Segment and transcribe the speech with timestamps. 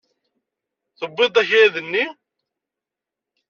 [0.99, 2.05] Tewwiḍ-d akayad-nni?